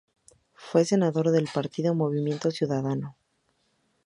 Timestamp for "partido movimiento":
1.53-2.49